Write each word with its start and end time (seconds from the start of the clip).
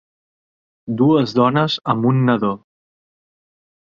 Dues 1.01 1.35
dones 1.39 1.75
amb 1.93 2.07
un 2.13 2.21
nadó 2.31 2.51